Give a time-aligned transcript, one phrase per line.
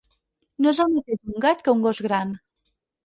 [0.65, 2.33] No és el mateix un gat que un gos gran.